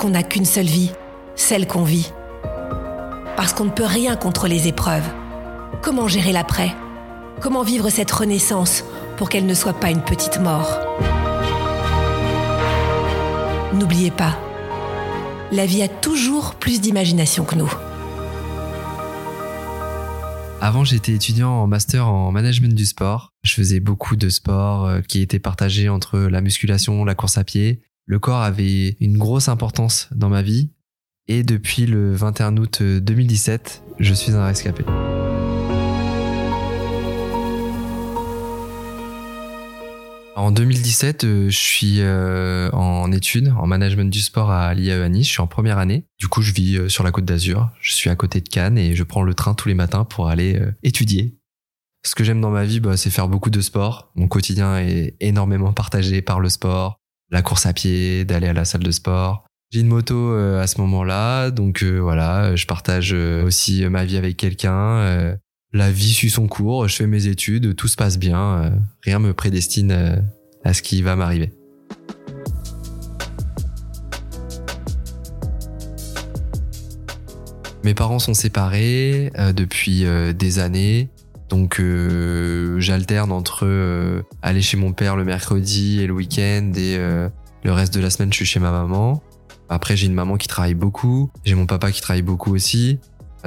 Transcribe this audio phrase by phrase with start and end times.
[0.00, 0.92] Qu'on n'a qu'une seule vie,
[1.36, 2.10] celle qu'on vit.
[3.36, 5.06] Parce qu'on ne peut rien contre les épreuves.
[5.82, 6.74] Comment gérer l'après?
[7.42, 8.82] Comment vivre cette renaissance
[9.18, 10.78] pour qu'elle ne soit pas une petite mort?
[13.74, 14.38] N'oubliez pas,
[15.52, 17.72] la vie a toujours plus d'imagination que nous.
[20.62, 23.34] Avant, j'étais étudiant en master en management du sport.
[23.42, 27.44] Je faisais beaucoup de sports euh, qui étaient partagés entre la musculation, la course à
[27.44, 27.82] pied.
[28.06, 30.70] Le corps avait une grosse importance dans ma vie.
[31.28, 34.84] Et depuis le 21 août 2017, je suis un rescapé.
[40.40, 45.22] En 2017, euh, je suis euh, en études, en management du sport à l'IAE à.
[45.22, 46.06] Je suis en première année.
[46.18, 47.68] Du coup, je vis euh, sur la côte d'Azur.
[47.82, 50.28] Je suis à côté de Cannes et je prends le train tous les matins pour
[50.28, 51.36] aller étudier.
[52.06, 54.10] Ce que j'aime dans ma vie, bah, c'est faire beaucoup de sport.
[54.14, 56.99] Mon quotidien est énormément partagé par le sport,
[57.30, 59.44] la course à pied, d'aller à la salle de sport.
[59.70, 65.38] J'ai une moto à ce moment-là, donc voilà, je partage aussi ma vie avec quelqu'un
[65.72, 68.70] la vie suit son cours, je fais mes études, tout se passe bien, euh,
[69.02, 70.16] rien me prédestine euh,
[70.64, 71.52] à ce qui va m'arriver.
[77.84, 80.04] Mes parents sont séparés euh, depuis
[80.34, 81.08] des années,
[81.50, 81.82] donc
[82.78, 88.00] j'alterne entre aller chez mon père le mercredi et le week-end et le reste de
[88.00, 89.22] la semaine je suis chez ma maman.
[89.68, 92.98] Après j'ai une maman qui travaille beaucoup, j'ai mon papa qui travaille beaucoup aussi.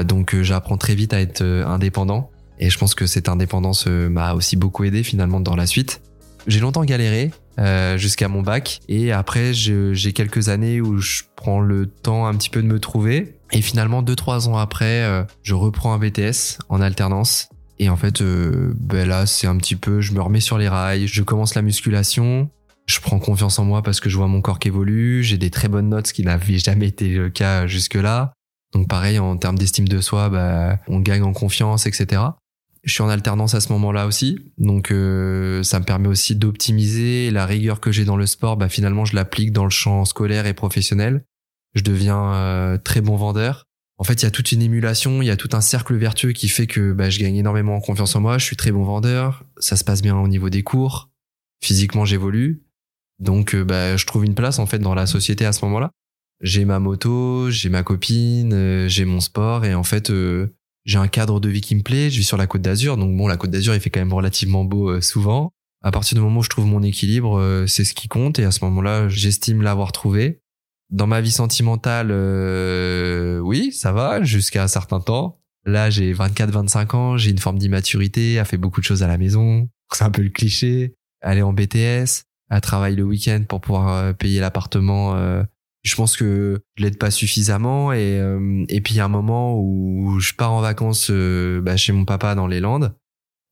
[0.01, 3.85] Donc euh, j'apprends très vite à être euh, indépendant et je pense que cette indépendance
[3.87, 6.01] euh, m'a aussi beaucoup aidé finalement dans la suite.
[6.47, 7.31] J'ai longtemps galéré
[7.95, 12.49] jusqu'à mon bac et après j'ai quelques années où je prends le temps un petit
[12.49, 16.81] peu de me trouver et finalement deux trois ans après je reprends un BTS en
[16.81, 17.47] alternance
[17.79, 21.07] et en fait ben là c'est un petit peu je me remets sur les rails,
[21.07, 22.49] je commence la musculation,
[22.85, 25.49] je prends confiance en moi parce que je vois mon corps qui évolue, j'ai des
[25.49, 28.33] très bonnes notes, ce qui n'avait jamais été le cas jusque-là.
[28.73, 32.21] Donc pareil, en termes d'estime de soi, bah, on gagne en confiance, etc.
[32.83, 37.31] Je suis en alternance à ce moment-là aussi, donc euh, ça me permet aussi d'optimiser
[37.31, 38.57] la rigueur que j'ai dans le sport.
[38.57, 41.23] Bah, finalement, je l'applique dans le champ scolaire et professionnel.
[41.75, 43.65] Je deviens euh, très bon vendeur.
[44.03, 46.33] En fait, il y a toute une émulation, il y a tout un cercle vertueux
[46.33, 48.37] qui fait que bah, je gagne énormément en confiance en moi.
[48.37, 51.09] Je suis très bon vendeur, ça se passe bien au niveau des cours.
[51.63, 52.65] Physiquement, j'évolue,
[53.19, 55.89] donc euh, bah, je trouve une place en fait dans la société à ce moment-là
[56.41, 60.53] j'ai ma moto, j'ai ma copine, euh, j'ai mon sport et en fait euh,
[60.83, 62.09] j'ai un cadre de vie qui me plaît.
[62.09, 64.11] Je vis sur la Côte d'Azur, donc bon la Côte d'Azur il fait quand même
[64.11, 65.53] relativement beau souvent.
[65.81, 68.51] À partir du moment où je trouve mon équilibre, c'est ce qui compte et à
[68.51, 70.41] ce moment-là j'estime l'avoir trouvé.
[70.93, 72.11] Dans ma vie sentimentale,
[73.41, 75.41] oui ça va jusqu'à un certain temps.
[75.65, 79.17] Là j'ai 24-25 ans, j'ai une forme d'immaturité, à fait beaucoup de choses à la
[79.17, 79.67] maison.
[79.91, 80.95] C'est un peu le cliché.
[81.21, 85.43] Aller en BTS, à travailler le week-end pour pouvoir payer l'appartement
[85.83, 89.09] je pense que je l'aide pas suffisamment et euh, et puis il y a un
[89.09, 92.95] moment où je pars en vacances euh, bah, chez mon papa dans les Landes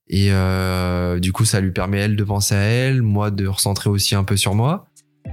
[0.07, 3.89] et euh, du coup ça lui permet elle de penser à elle moi de recentrer
[3.89, 4.88] aussi un peu sur moi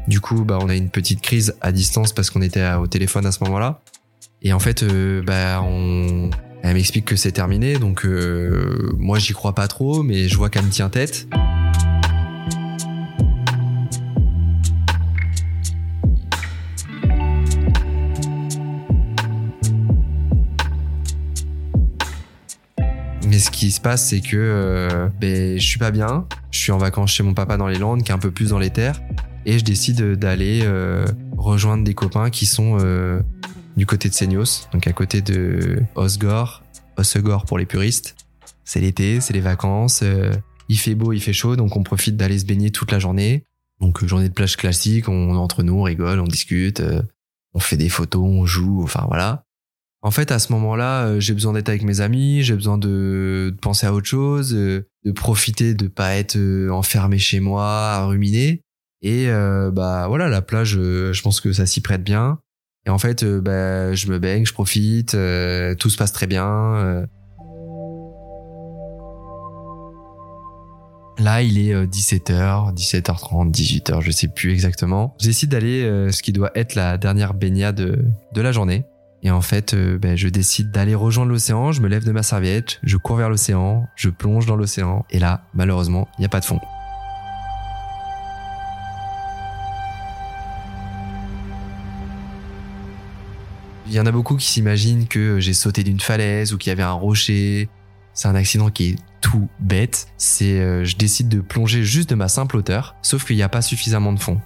[0.08, 3.26] du coup bah on a une petite crise à distance parce qu'on était au téléphone
[3.26, 3.80] à ce moment-là
[4.42, 4.84] et en fait
[5.24, 6.30] bah on
[6.62, 8.04] elle m'explique que c'est terminé donc
[8.96, 11.28] moi j'y crois pas trop mais je vois qu'elle me tient tête
[23.38, 26.26] ce qui se passe, c'est que euh, ben, je suis pas bien.
[26.50, 28.50] Je suis en vacances chez mon papa dans les Landes, qui est un peu plus
[28.50, 29.00] dans les terres.
[29.48, 31.06] Et je décide d'aller euh,
[31.38, 33.22] rejoindre des copains qui sont euh,
[33.78, 36.62] du côté de Seignos, donc à côté de Osgore,
[36.98, 38.14] Osegor pour les puristes.
[38.66, 40.34] c'est l'été, c'est les vacances, euh,
[40.68, 43.46] il fait beau, il fait chaud, donc on profite d'aller se baigner toute la journée.
[43.80, 46.82] Donc journée de plage classique, on entre nous, on rigole, on discute,
[47.54, 49.44] on fait des photos, on joue, enfin voilà.
[50.02, 53.86] En fait, à ce moment-là, j'ai besoin d'être avec mes amis, j'ai besoin de, penser
[53.86, 56.36] à autre chose, de profiter de pas être
[56.70, 58.60] enfermé chez moi, à ruminer.
[59.02, 62.38] Et euh, bah voilà, la plage, euh, je pense que ça s'y prête bien.
[62.86, 66.26] Et en fait, euh, bah, je me baigne, je profite, euh, tout se passe très
[66.26, 66.46] bien.
[66.46, 67.06] euh.
[71.18, 75.14] Là, il est euh, 17h, 17h30, 18h, je sais plus exactement.
[75.20, 77.76] Je décide d'aller euh, ce qui doit être la dernière baignade
[78.32, 78.84] de la journée.
[79.24, 82.78] Et en fait, ben, je décide d'aller rejoindre l'océan, je me lève de ma serviette,
[82.84, 86.38] je cours vers l'océan, je plonge dans l'océan, et là, malheureusement, il n'y a pas
[86.38, 86.60] de fond.
[93.88, 96.72] Il y en a beaucoup qui s'imaginent que j'ai sauté d'une falaise ou qu'il y
[96.72, 97.70] avait un rocher.
[98.12, 100.08] C'est un accident qui est tout bête.
[100.18, 103.48] C'est euh, je décide de plonger juste de ma simple hauteur, sauf qu'il n'y a
[103.48, 104.40] pas suffisamment de fond.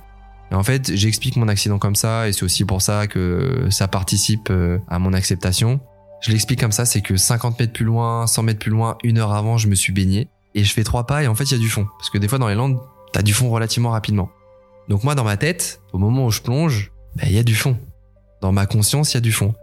[0.52, 3.88] Et en fait, j'explique mon accident comme ça, et c'est aussi pour ça que ça
[3.88, 5.80] participe euh, à mon acceptation.
[6.20, 9.18] Je l'explique comme ça, c'est que 50 mètres plus loin, 100 mètres plus loin, une
[9.18, 11.52] heure avant, je me suis baigné, et je fais trois pas, et en fait, il
[11.52, 11.88] y a du fond.
[11.98, 12.78] Parce que des fois, dans les landes,
[13.12, 14.30] t'as du fond relativement rapidement.
[14.88, 17.56] Donc moi, dans ma tête, au moment où je plonge, bah, il y a du
[17.56, 17.76] fond.
[18.42, 19.54] Dans ma conscience, il y a du fond.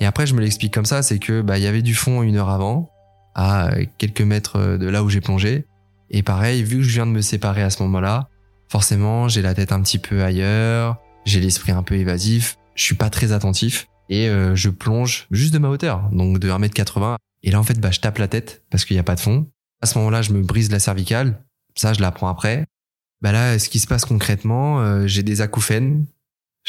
[0.00, 2.22] Et après, je me l'explique comme ça, c'est que bah, il y avait du fond
[2.22, 2.90] une heure avant,
[3.34, 5.64] à quelques mètres de là où j'ai plongé.
[6.10, 8.28] Et pareil, vu que je viens de me séparer à ce moment-là,
[8.68, 12.94] forcément, j'ai la tête un petit peu ailleurs, j'ai l'esprit un peu évasif, je suis
[12.94, 17.16] pas très attentif et euh, je plonge juste de ma hauteur, donc de 1m80.
[17.42, 19.20] Et là, en fait, bah, je tape la tête parce qu'il n'y a pas de
[19.20, 19.46] fond.
[19.80, 21.42] À ce moment-là, je me brise la cervicale.
[21.76, 22.66] Ça, je l'apprends après.
[23.20, 26.06] Bah là, ce qui se passe concrètement, euh, j'ai des acouphènes.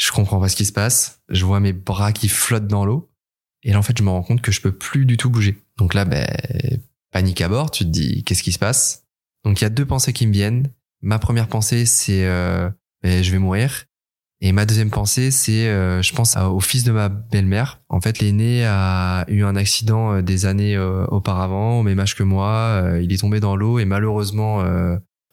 [0.00, 1.20] Je comprends pas ce qui se passe.
[1.28, 3.12] Je vois mes bras qui flottent dans l'eau.
[3.62, 5.58] Et là, en fait, je me rends compte que je peux plus du tout bouger.
[5.76, 6.26] Donc là, ben,
[7.12, 7.70] panique à bord.
[7.70, 9.04] Tu te dis, qu'est-ce qui se passe?
[9.44, 10.70] Donc il y a deux pensées qui me viennent.
[11.02, 12.70] Ma première pensée, c'est, euh,
[13.02, 13.84] ben, je vais mourir.
[14.40, 17.82] Et ma deuxième pensée, c'est, euh, je pense au fils de ma belle-mère.
[17.90, 22.22] En fait, l'aîné a eu un accident euh, des années auparavant, au même âge que
[22.22, 22.90] moi.
[23.02, 24.64] Il est tombé dans l'eau et malheureusement,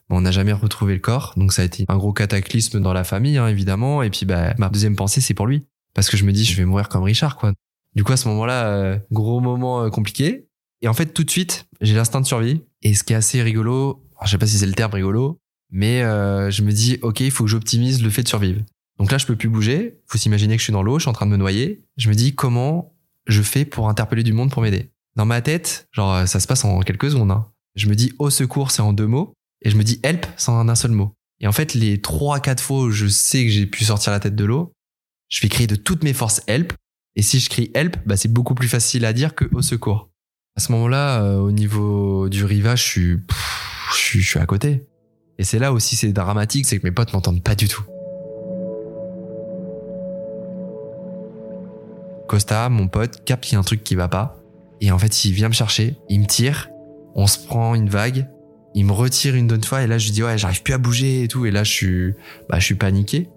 [0.09, 1.33] on n'a jamais retrouvé le corps.
[1.37, 4.03] Donc ça a été un gros cataclysme dans la famille, hein, évidemment.
[4.03, 5.65] Et puis, bah, ma deuxième pensée, c'est pour lui.
[5.93, 7.53] Parce que je me dis, je vais mourir comme Richard, quoi.
[7.95, 10.47] Du coup, à ce moment-là, euh, gros moment euh, compliqué.
[10.81, 12.61] Et en fait, tout de suite, j'ai l'instinct de survie.
[12.83, 15.39] Et ce qui est assez rigolo, je sais pas si c'est le terme rigolo,
[15.71, 18.61] mais euh, je me dis, ok, il faut que j'optimise le fait de survivre.
[18.99, 19.99] Donc là, je peux plus bouger.
[20.05, 21.83] Faut s'imaginer que je suis dans l'eau, je suis en train de me noyer.
[21.97, 22.93] Je me dis, comment
[23.25, 24.91] je fais pour interpeller du monde pour m'aider?
[25.15, 27.31] Dans ma tête, genre, ça se passe en quelques secondes.
[27.31, 27.47] hein.
[27.75, 29.33] Je me dis, au secours, c'est en deux mots.
[29.61, 31.13] Et je me dis, help, sans un seul mot.
[31.39, 34.19] Et en fait, les trois, quatre fois où je sais que j'ai pu sortir la
[34.19, 34.73] tête de l'eau,
[35.29, 36.73] je vais crier de toutes mes forces help.
[37.15, 40.09] Et si je crie help, bah, c'est beaucoup plus facile à dire que au secours.
[40.55, 43.17] À ce moment-là, euh, au niveau du rivage, je suis,
[43.91, 44.87] je suis, je suis à côté.
[45.39, 47.83] Et c'est là aussi c'est dramatique, c'est que mes potes m'entendent pas du tout.
[52.27, 54.39] Costa, mon pote, capte qu'il y a un truc qui va pas.
[54.81, 56.69] Et en fait, il vient me chercher, il me tire,
[57.15, 58.27] on se prend une vague,
[58.77, 60.77] il me retire une d'autres fois et là je lui dis ouais, j'arrive plus à
[60.77, 61.47] bouger et tout.
[61.47, 62.13] Et là je suis,
[62.47, 63.27] bah, je suis paniqué.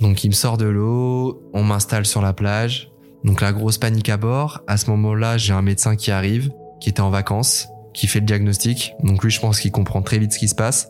[0.00, 2.90] Donc il me sort de l'eau, on m'installe sur la plage.
[3.22, 4.62] Donc la grosse panique à bord.
[4.66, 6.50] À ce moment-là, j'ai un médecin qui arrive,
[6.80, 8.94] qui était en vacances, qui fait le diagnostic.
[9.04, 10.88] Donc lui, je pense qu'il comprend très vite ce qui se passe.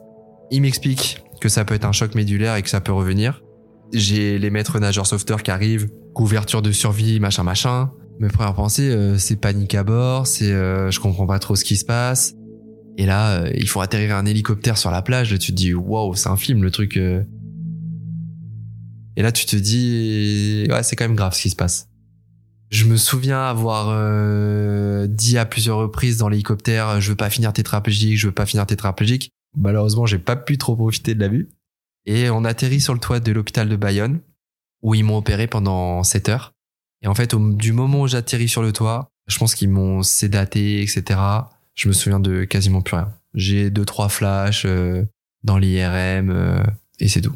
[0.51, 3.43] Il m'explique que ça peut être un choc médulaire et que ça peut revenir.
[3.93, 7.91] J'ai les maîtres nageurs sauveteurs qui arrivent, couverture de survie, machin, machin.
[8.19, 11.65] Mes premières pensées, euh, c'est panique à bord, c'est euh, je comprends pas trop ce
[11.65, 12.35] qui se passe.
[12.97, 15.33] Et là, euh, il faut atterrir un hélicoptère sur la plage.
[15.33, 16.97] Et tu te dis, waouh, c'est un film le truc.
[16.97, 17.23] euh.
[19.17, 21.89] Et là, tu te dis, ouais, c'est quand même grave ce qui se passe.
[22.71, 27.53] Je me souviens avoir euh, dit à plusieurs reprises dans l'hélicoptère, je veux pas finir
[27.53, 29.31] tétraplégique, je veux pas finir tétraplégique.
[29.57, 31.51] Malheureusement, j'ai pas pu trop profiter de la vue.
[32.07, 34.21] Et on atterrit sur le toit de l'hôpital de Bayonne,
[34.83, 36.53] où ils m'ont opéré pendant 7 heures.
[37.03, 40.83] Et en fait, du moment où j'atterris sur le toit, je pense qu'ils m'ont sédaté,
[40.83, 41.21] etc.
[41.75, 43.13] Je me souviens de quasiment plus rien.
[43.35, 45.05] J'ai deux, trois flashs euh,
[45.43, 46.63] dans l'IRM, euh,
[47.01, 47.35] et c'est tout.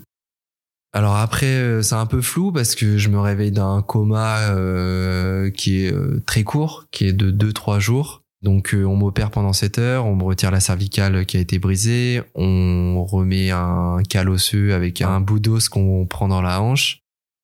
[0.92, 5.50] Alors après, euh, c'est un peu flou parce que je me réveille d'un coma euh,
[5.50, 8.22] qui est euh, très court, qui est de 2-3 jours.
[8.42, 12.22] Donc on m'opère pendant 7 heures, on me retire la cervicale qui a été brisée,
[12.36, 17.00] on remet un cal osseux avec un bout d'os qu'on prend dans la hanche.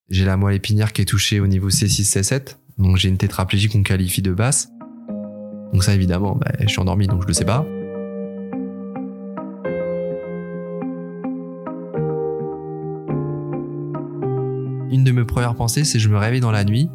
[0.09, 3.69] J'ai la moelle épinière qui est touchée au niveau C6, C7, donc j'ai une tétraplégie
[3.69, 4.69] qu'on qualifie de basse.
[5.73, 7.67] Donc ça évidemment, bah, je suis endormi donc je le sais pas.
[14.91, 16.89] Une de mes premières pensées, c'est je me réveille dans la nuit.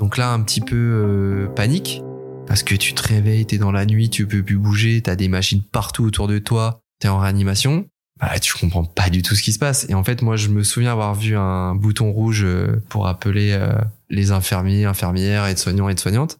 [0.00, 2.02] Donc là, un petit peu euh, panique.
[2.46, 5.28] parce que tu te réveilles, t'es dans la nuit, tu peux plus bouger, t'as des
[5.28, 7.86] machines partout autour de toi, t'es en réanimation.
[8.18, 9.86] Bah, tu comprends pas du tout ce qui se passe.
[9.90, 13.52] Et en fait, moi, je me souviens avoir vu un bouton rouge euh, pour appeler
[13.52, 13.76] euh,
[14.08, 16.38] les infirmiers, infirmières, aides-soignants, aides-soignantes.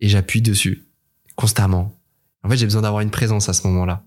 [0.00, 0.83] Et j'appuie dessus.
[1.36, 1.98] Constamment.
[2.42, 4.04] En fait, j'ai besoin d'avoir une présence à ce moment-là.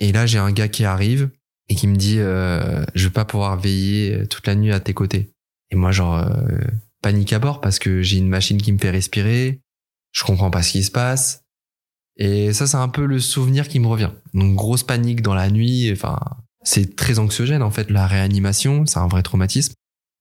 [0.00, 1.30] Et là, j'ai un gars qui arrive
[1.68, 4.94] et qui me dit, euh, je vais pas pouvoir veiller toute la nuit à tes
[4.94, 5.32] côtés.
[5.70, 6.58] Et moi, genre, euh,
[7.02, 9.60] panique à bord parce que j'ai une machine qui me fait respirer.
[10.12, 11.42] Je comprends pas ce qui se passe.
[12.16, 14.10] Et ça, c'est un peu le souvenir qui me revient.
[14.32, 15.90] Donc, grosse panique dans la nuit.
[15.92, 16.18] Enfin,
[16.62, 18.86] c'est très anxiogène, en fait, la réanimation.
[18.86, 19.74] C'est un vrai traumatisme.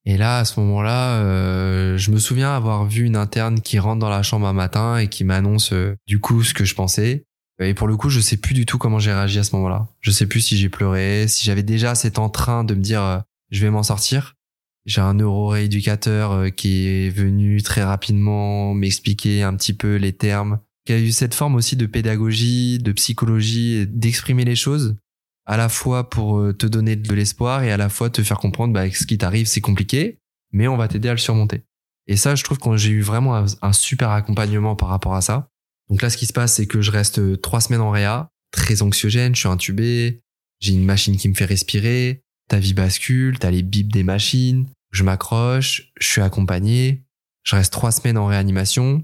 [0.06, 4.00] Et là, à ce moment-là, euh, je me souviens avoir vu une interne qui rentre
[4.00, 7.26] dans la chambre un matin et qui m'annonce euh, du coup ce que je pensais.
[7.60, 9.88] Et pour le coup, je sais plus du tout comment j'ai réagi à ce moment-là.
[10.02, 13.20] Je sais plus si j'ai pleuré, si j'avais déjà cet entrain de me dire euh,
[13.52, 14.36] je vais m'en sortir.
[14.86, 20.92] J'ai un neurorééducateur qui est venu très rapidement m'expliquer un petit peu les termes, qui
[20.92, 24.98] a eu cette forme aussi de pédagogie, de psychologie, d'exprimer les choses
[25.46, 28.38] à la fois pour euh, te donner de l'espoir et à la fois te faire
[28.38, 30.20] comprendre bah, que ce qui t'arrive c'est compliqué,
[30.52, 31.64] mais on va t'aider à le surmonter.
[32.08, 35.50] Et ça, je trouve que j'ai eu vraiment un, super accompagnement par rapport à ça.
[35.90, 38.30] Donc là, ce qui se passe, c'est que je reste euh, trois semaines en réa,
[38.52, 40.22] très anxiogène, je suis intubé,
[40.60, 44.68] j'ai une machine qui me fait respirer, ta vie bascule, t'as les bips des machines,
[44.92, 47.04] je m'accroche, je suis accompagné,
[47.44, 49.04] je reste trois semaines en réanimation,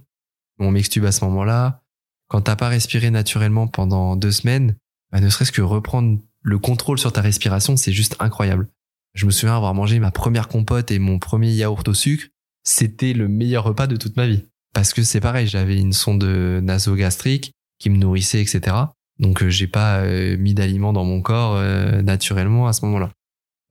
[0.60, 1.82] on m'extube à ce moment-là.
[2.28, 4.76] Quand t'as pas respiré naturellement pendant deux semaines,
[5.12, 8.68] bah, ne serait-ce que reprendre le contrôle sur ta respiration, c'est juste incroyable.
[9.14, 12.28] Je me souviens avoir mangé ma première compote et mon premier yaourt au sucre.
[12.64, 14.46] C'était le meilleur repas de toute ma vie.
[14.74, 18.76] Parce que c'est pareil, j'avais une sonde nasogastrique qui me nourrissait, etc.
[19.20, 23.12] Donc euh, j'ai pas euh, mis d'aliments dans mon corps euh, naturellement à ce moment-là.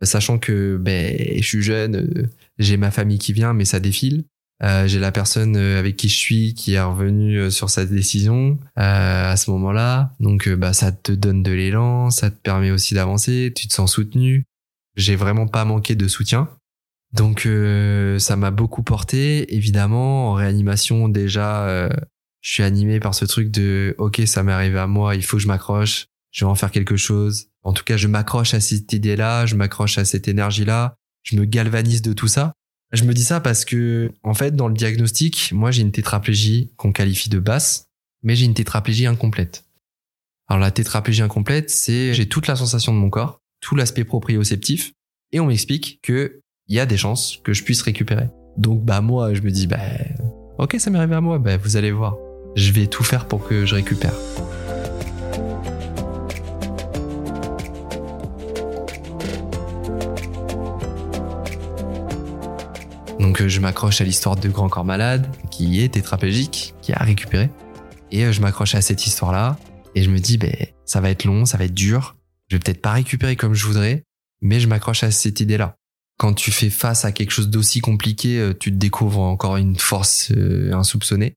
[0.03, 4.25] Sachant que ben, je suis jeune, j'ai ma famille qui vient, mais ça défile.
[4.63, 7.85] Euh, j'ai la personne euh, avec qui je suis qui est revenue euh, sur sa
[7.85, 10.13] décision euh, à ce moment-là.
[10.19, 13.93] Donc bah ça te donne de l'élan, ça te permet aussi d'avancer, tu te sens
[13.93, 14.45] soutenu.
[14.97, 16.49] J'ai vraiment pas manqué de soutien.
[17.13, 17.49] Donc
[18.19, 19.55] ça m'a beaucoup porté.
[19.55, 21.89] Évidemment, en réanimation déjà,
[22.41, 25.37] je suis animé par ce truc de ok ça m'est arrivé à moi, il faut
[25.37, 27.47] que je m'accroche, je vais en faire quelque chose.
[27.63, 31.45] En tout cas, je m'accroche à cette idée-là, je m'accroche à cette énergie-là, je me
[31.45, 32.55] galvanise de tout ça
[32.93, 36.73] je me dis ça parce que, en fait, dans le diagnostic, moi, j'ai une tétraplégie
[36.77, 37.89] qu'on qualifie de basse,
[38.23, 39.65] mais j'ai une tétraplégie incomplète.
[40.49, 44.93] Alors, la tétraplégie incomplète, c'est j'ai toute la sensation de mon corps, tout l'aspect proprioceptif,
[45.33, 48.29] et on m'explique que il y a des chances que je puisse récupérer.
[48.57, 49.79] Donc, bah, moi, je me dis, bah,
[50.59, 52.17] ok, ça m'est arrivé à moi, bah, vous allez voir.
[52.57, 54.15] Je vais tout faire pour que je récupère.
[63.41, 67.51] Euh, je m'accroche à l'histoire de Grand Corps Malade, qui est tétraplégique, qui a récupéré.
[68.11, 69.59] Et euh, je m'accroche à cette histoire-là,
[69.95, 70.55] et je me dis, ben,
[70.85, 72.17] ça va être long, ça va être dur,
[72.49, 74.05] je vais peut-être pas récupérer comme je voudrais,
[74.41, 75.77] mais je m'accroche à cette idée-là.
[76.19, 79.77] Quand tu fais face à quelque chose d'aussi compliqué, euh, tu te découvres encore une
[79.77, 80.33] force
[80.73, 81.35] insoupçonnée.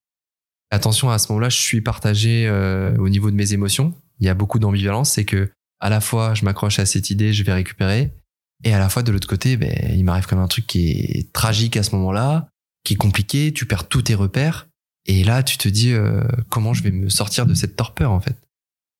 [0.71, 2.49] Attention, à ce moment-là, je suis partagé
[2.97, 3.93] au niveau de mes émotions.
[4.21, 5.49] Il y a beaucoup d'ambivalence, c'est que
[5.81, 8.13] à la fois je m'accroche à cette idée, je vais récupérer,
[8.63, 11.33] et à la fois de l'autre côté, ben, il m'arrive comme un truc qui est
[11.33, 12.47] tragique à ce moment-là,
[12.83, 14.67] qui est compliqué, tu perds tous tes repères.
[15.07, 18.19] Et là, tu te dis euh, comment je vais me sortir de cette torpeur en
[18.19, 18.37] fait?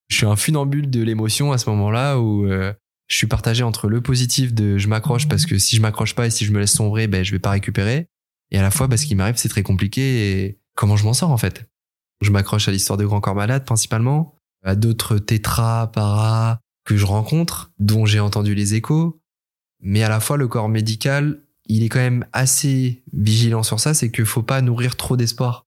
[0.10, 2.74] Je suis un funambule de l'émotion à ce moment-là où euh,
[3.08, 6.28] je suis partagé entre le positif de je m'accroche parce que si je m'accroche pas
[6.28, 8.08] et si je me laisse sombrer, ben je vais pas récupérer.
[8.50, 11.14] Et à la fois, parce ce qui m'arrive, c'est très compliqué et comment je m'en
[11.14, 11.66] sors en fait?
[12.22, 17.06] Je m'accroche à l'histoire de Grand Corps Malade principalement, à d'autres tétras, para que je
[17.06, 19.21] rencontre, dont j'ai entendu les échos,
[19.82, 23.94] mais à la fois, le corps médical, il est quand même assez vigilant sur ça,
[23.94, 25.66] c'est qu'il faut pas nourrir trop d'espoir.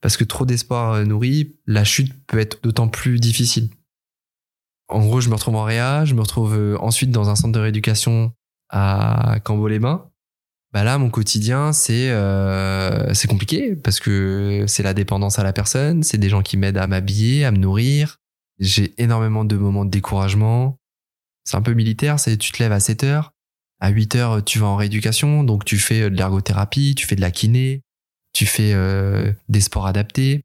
[0.00, 3.70] Parce que trop d'espoir euh, nourri, la chute peut être d'autant plus difficile.
[4.88, 7.52] En gros, je me retrouve en réa, je me retrouve euh, ensuite dans un centre
[7.52, 8.32] de rééducation
[8.68, 10.08] à Cambo-les-Bains.
[10.72, 15.52] Bah là, mon quotidien, c'est euh, c'est compliqué parce que c'est la dépendance à la
[15.52, 18.20] personne, c'est des gens qui m'aident à m'habiller, à me nourrir.
[18.58, 20.78] J'ai énormément de moments de découragement.
[21.44, 23.34] C'est un peu militaire, c'est tu te lèves à 7 heures,
[23.82, 27.16] à 8 heures, tu vas en rééducation, donc tu fais euh, de l'ergothérapie, tu fais
[27.16, 27.82] de la kiné,
[28.32, 30.44] tu fais euh, des sports adaptés.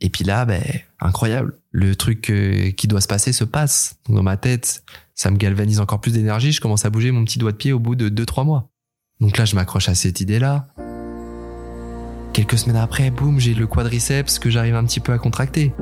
[0.00, 0.62] Et puis là, ben,
[0.98, 1.58] incroyable.
[1.72, 3.96] Le truc euh, qui doit se passer se passe.
[4.08, 4.82] dans ma tête,
[5.14, 6.52] ça me galvanise encore plus d'énergie.
[6.52, 8.70] Je commence à bouger mon petit doigt de pied au bout de 2-3 mois.
[9.20, 10.66] Donc là, je m'accroche à cette idée-là.
[12.32, 15.74] Quelques semaines après, boum, j'ai le quadriceps que j'arrive un petit peu à contracter.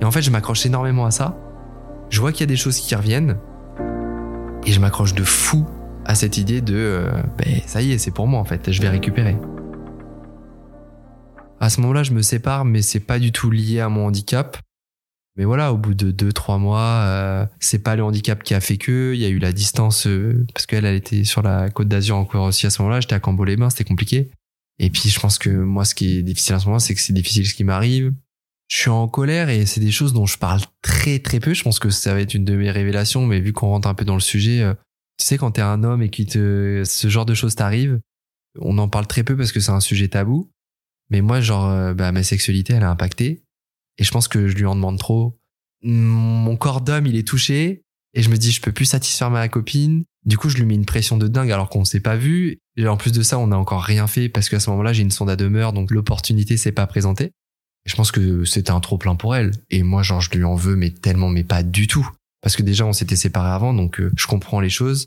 [0.00, 1.38] Et en fait, je m'accroche énormément à ça.
[2.10, 3.38] Je vois qu'il y a des choses qui reviennent.
[4.66, 5.66] Et je m'accroche de fou
[6.06, 8.80] à cette idée de euh, ben, ça y est, c'est pour moi en fait, je
[8.80, 9.36] vais récupérer.
[11.60, 14.58] À ce moment-là, je me sépare, mais c'est pas du tout lié à mon handicap.
[15.36, 18.60] Mais voilà, au bout de deux, trois mois, euh, c'est pas le handicap qui a
[18.60, 19.12] fait que.
[19.14, 22.16] Il y a eu la distance euh, parce qu'elle, elle était sur la Côte d'Azur
[22.16, 23.00] encore aussi à ce moment-là.
[23.00, 24.30] J'étais à Cambo-les-Bains, c'était compliqué.
[24.78, 27.00] Et puis, je pense que moi, ce qui est difficile à ce moment, c'est que
[27.00, 28.12] c'est difficile ce qui m'arrive.
[28.74, 31.54] Je suis en colère et c'est des choses dont je parle très très peu.
[31.54, 33.94] Je pense que ça va être une de mes révélations, mais vu qu'on rentre un
[33.94, 34.74] peu dans le sujet, euh,
[35.16, 38.00] tu sais, quand t'es un homme et que te, ce genre de choses t'arrive,
[38.58, 40.50] on en parle très peu parce que c'est un sujet tabou.
[41.08, 43.44] Mais moi, genre, euh, bah, ma sexualité, elle a impacté.
[43.98, 45.38] Et je pense que je lui en demande trop.
[45.82, 47.84] Mon corps d'homme, il est touché.
[48.12, 50.02] Et je me dis, je peux plus satisfaire ma copine.
[50.24, 52.58] Du coup, je lui mets une pression de dingue alors qu'on s'est pas vu.
[52.76, 55.02] Et en plus de ça, on n'a encore rien fait parce qu'à ce moment-là, j'ai
[55.02, 57.30] une sonde à demeure, donc l'opportunité s'est pas présentée.
[57.84, 59.52] Je pense que c'était un trop plein pour elle.
[59.70, 62.08] Et moi, genre, je lui en veux, mais tellement, mais pas du tout.
[62.40, 65.06] Parce que déjà, on s'était séparés avant, donc euh, je comprends les choses.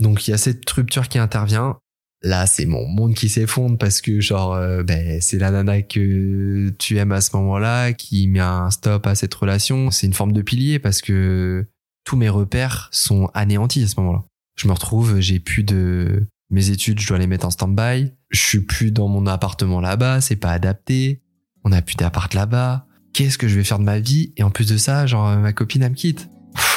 [0.00, 1.78] Donc, il y a cette rupture qui intervient.
[2.22, 6.70] Là, c'est mon monde qui s'effondre parce que, genre, euh, ben, c'est la nana que
[6.78, 9.90] tu aimes à ce moment-là qui met un stop à cette relation.
[9.90, 11.66] C'est une forme de pilier parce que
[12.04, 14.24] tous mes repères sont anéantis à ce moment-là.
[14.56, 18.12] Je me retrouve, j'ai plus de mes études, je dois les mettre en stand-by.
[18.30, 21.23] Je suis plus dans mon appartement là-bas, c'est pas adapté
[21.64, 22.86] on a plus d'appart là-bas.
[23.12, 24.32] Qu'est-ce que je vais faire de ma vie?
[24.36, 26.28] Et en plus de ça, genre ma copine elle me quitte.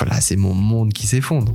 [0.06, 1.54] là, c'est mon monde qui s'effondre.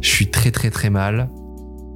[0.00, 1.30] Je suis très très très mal.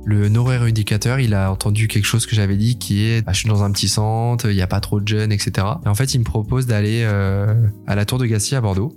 [0.07, 3.49] Le neuroéducateur, il a entendu quelque chose que j'avais dit qui est bah, je suis
[3.49, 5.67] dans un petit centre, il n'y a pas trop de jeunes, etc.
[5.85, 7.55] Et en fait, il me propose d'aller euh,
[7.87, 8.97] à la Tour de Gassier à Bordeaux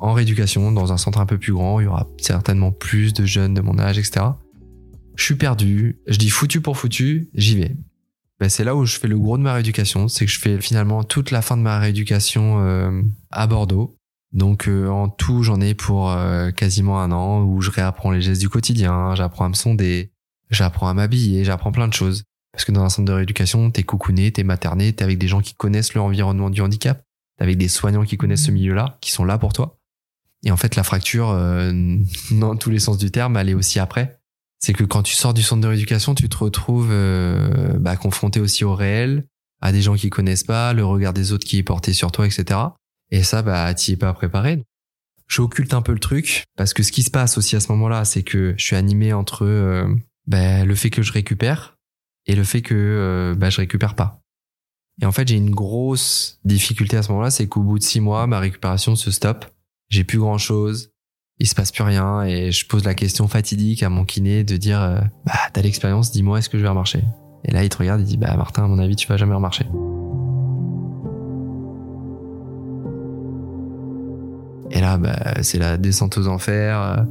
[0.00, 1.78] en rééducation dans un centre un peu plus grand.
[1.78, 4.32] Il y aura certainement plus de jeunes de mon âge, etc
[5.14, 7.76] je suis perdu, je dis foutu pour foutu, j'y vais.
[8.40, 10.60] Ben, c'est là où je fais le gros de ma rééducation, c'est que je fais
[10.60, 13.96] finalement toute la fin de ma rééducation euh, à Bordeaux.
[14.32, 18.22] Donc euh, en tout, j'en ai pour euh, quasiment un an où je réapprends les
[18.22, 20.10] gestes du quotidien, j'apprends à me sonder,
[20.50, 22.24] j'apprends à m'habiller, j'apprends plein de choses.
[22.52, 25.40] Parce que dans un centre de rééducation, t'es coucouné, t'es materné, t'es avec des gens
[25.40, 27.02] qui connaissent l'environnement du handicap,
[27.38, 29.78] t'es avec des soignants qui connaissent ce milieu-là, qui sont là pour toi.
[30.44, 31.28] Et en fait, la fracture,
[32.32, 34.18] dans tous les sens du terme, elle est aussi après
[34.62, 38.38] c'est que quand tu sors du centre de rééducation, tu te retrouves euh, bah, confronté
[38.38, 39.26] aussi au réel,
[39.60, 42.26] à des gens qui connaissent pas, le regard des autres qui est porté sur toi,
[42.26, 42.60] etc.
[43.10, 44.62] Et ça, bah, t'y es pas préparé.
[45.26, 48.04] J'occulte un peu le truc parce que ce qui se passe aussi à ce moment-là,
[48.04, 49.92] c'est que je suis animé entre euh,
[50.28, 51.76] bah, le fait que je récupère
[52.26, 54.20] et le fait que euh, bah, je récupère pas.
[55.00, 58.00] Et en fait, j'ai une grosse difficulté à ce moment-là, c'est qu'au bout de six
[58.00, 59.46] mois, ma récupération se stoppe.
[59.88, 60.91] J'ai plus grand chose
[61.38, 64.56] il se passe plus rien et je pose la question fatidique à mon kiné de
[64.56, 67.02] dire euh, bah t'as l'expérience dis-moi est-ce que je vais remarcher?
[67.44, 69.34] Et là il te regarde et dit bah Martin à mon avis tu vas jamais
[69.34, 69.66] remarcher.
[74.70, 77.04] Et là bah c'est la descente aux enfers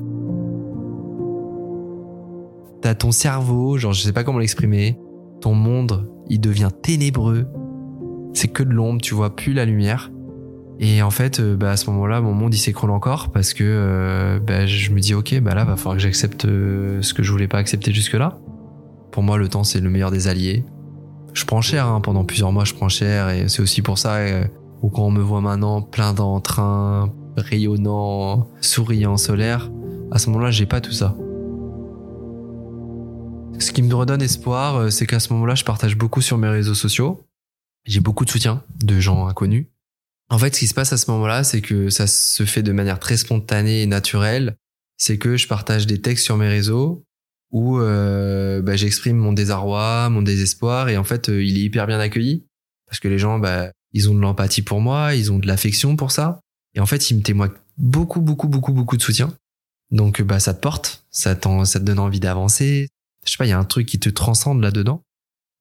[2.82, 4.98] t'as ton cerveau genre je sais pas comment l'exprimer
[5.40, 7.48] ton monde il devient ténébreux.
[8.34, 10.10] C'est que de l'ombre tu vois plus la lumière
[10.84, 14.40] et en fait, euh, bah, à ce moment-là, mon monde s'écroule encore parce que euh,
[14.40, 17.32] bah, je me dis ok, bah là va falloir que j'accepte euh, ce que je
[17.32, 18.40] voulais pas accepter jusque-là.
[19.12, 20.66] Pour moi, le temps c'est le meilleur des alliés.
[21.34, 24.18] Je prends cher hein, pendant plusieurs mois, je prends cher et c'est aussi pour ça
[24.82, 29.70] ou quand on me voit maintenant plein d'entrain, rayonnant, souriant, solaire,
[30.12, 31.16] à ce moment-là, j'ai pas tout ça.
[33.60, 36.74] Ce qui me redonne espoir, c'est qu'à ce moment-là, je partage beaucoup sur mes réseaux
[36.74, 37.22] sociaux.
[37.86, 39.68] J'ai beaucoup de soutien de gens inconnus
[40.32, 42.72] en fait, ce qui se passe à ce moment-là, c'est que ça se fait de
[42.72, 44.56] manière très spontanée et naturelle.
[44.98, 47.04] C'est que je partage des textes sur mes réseaux
[47.52, 51.86] où euh, bah, j'exprime mon désarroi, mon désespoir, et en fait, euh, il est hyper
[51.86, 52.46] bien accueilli
[52.88, 55.98] parce que les gens, bah, ils ont de l'empathie pour moi, ils ont de l'affection
[55.98, 56.40] pour ça,
[56.76, 59.34] et en fait, ils me témoignent beaucoup, beaucoup, beaucoup, beaucoup de soutien.
[59.92, 62.88] Donc, bah, ça te porte, ça, ça te donne envie d'avancer.
[63.26, 65.04] Je sais pas, il y a un truc qui te transcende là-dedans.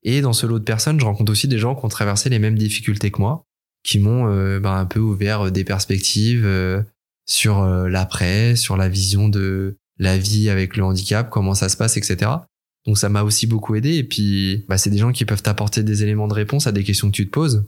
[0.05, 2.39] Et dans ce lot de personnes, je rencontre aussi des gens qui ont traversé les
[2.39, 3.45] mêmes difficultés que moi
[3.83, 6.83] qui m'ont euh, bah, un peu ouvert des perspectives euh,
[7.27, 11.77] sur euh, l'après, sur la vision de la vie avec le handicap, comment ça se
[11.77, 12.31] passe, etc.
[12.87, 13.97] Donc ça m'a aussi beaucoup aidé.
[13.97, 16.85] Et puis, bah, c'est des gens qui peuvent t'apporter des éléments de réponse à des
[16.85, 17.65] questions que tu te poses.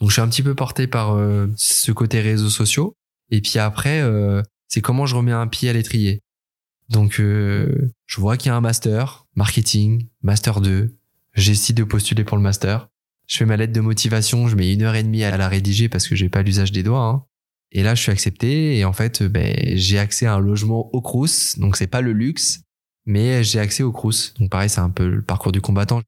[0.00, 1.14] Donc je suis un petit peu porté par
[1.56, 2.94] ce côté réseaux sociaux.
[3.30, 4.02] Et puis après,
[4.66, 6.20] c'est comment je remets un pied à l'étrier.
[6.88, 10.96] Donc je vois qu'il y a un master, marketing, master 2.
[11.34, 12.88] J'essaie de postuler pour le master
[13.30, 15.88] je fais ma lettre de motivation, je mets une heure et demie à la rédiger
[15.88, 17.04] parce que j'ai pas l'usage des doigts.
[17.04, 17.24] Hein.
[17.70, 21.00] Et là, je suis accepté et en fait, ben, j'ai accès à un logement au
[21.00, 21.56] Crous.
[21.56, 22.62] Donc c'est pas le luxe,
[23.06, 24.34] mais j'ai accès au Crous.
[24.40, 26.02] Donc pareil, c'est un peu le parcours du combattant.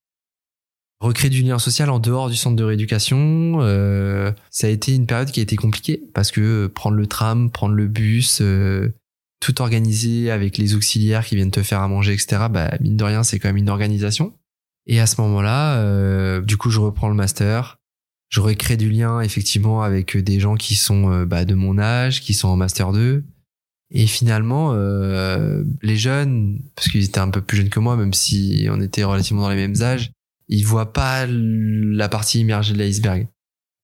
[0.99, 5.07] Recréer du lien social en dehors du centre de rééducation, euh, ça a été une
[5.07, 8.93] période qui a été compliquée parce que prendre le tram, prendre le bus, euh,
[9.41, 12.47] tout organisé avec les auxiliaires qui viennent te faire à manger, etc.
[12.51, 14.33] Bah mine de rien, c'est quand même une organisation.
[14.87, 17.79] Et à ce moment-là, euh, du coup, je reprends le master.
[18.29, 22.21] Je recrée du lien effectivement avec des gens qui sont euh, bah, de mon âge,
[22.21, 23.25] qui sont en master 2.
[23.95, 28.15] Et finalement, euh, les jeunes, parce qu'ils étaient un peu plus jeunes que moi, même
[28.15, 30.13] si on était relativement dans les mêmes âges,
[30.49, 33.29] ils voient pas la partie immergée de l'iceberg.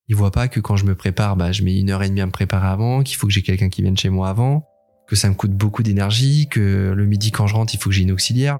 [0.08, 2.22] Ils voient pas que quand je me prépare, bah, je mets une heure et demie
[2.22, 4.66] à me préparer avant, qu'il faut que j'ai quelqu'un qui vienne chez moi avant,
[5.06, 7.94] que ça me coûte beaucoup d'énergie, que le midi quand je rentre, il faut que
[7.94, 8.58] j'ai une auxiliaire.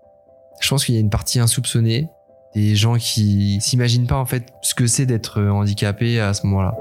[0.60, 2.08] Je pense qu'il y a une partie insoupçonnée
[2.54, 6.74] des gens qui s'imaginent pas en fait ce que c'est d'être handicapé à ce moment-là.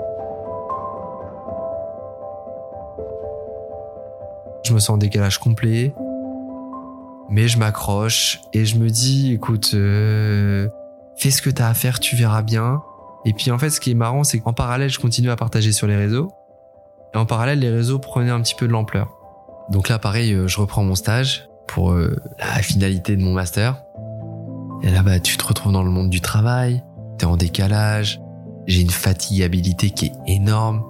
[4.65, 5.93] Je me sens en décalage complet,
[7.30, 10.67] mais je m'accroche et je me dis, écoute, euh,
[11.17, 12.82] fais ce que t'as à faire, tu verras bien.
[13.25, 15.71] Et puis en fait, ce qui est marrant, c'est qu'en parallèle, je continue à partager
[15.71, 16.32] sur les réseaux.
[17.13, 19.17] Et en parallèle, les réseaux prenaient un petit peu de l'ampleur.
[19.69, 23.84] Donc là, pareil, euh, je reprends mon stage pour euh, la finalité de mon master.
[24.84, 26.84] Et là, bah, tu te retrouves dans le monde du travail,
[27.18, 28.22] t'es en décalage,
[28.68, 30.84] j'ai une fatigabilité qui est énorme,